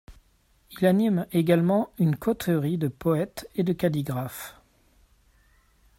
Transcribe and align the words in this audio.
Il 0.71 0.87
anime 0.87 1.27
également 1.31 1.91
une 1.99 2.15
coterie 2.15 2.79
de 2.79 2.87
poètes 2.87 3.47
et 3.53 3.61
de 3.61 3.71
caligraphes. 3.71 4.59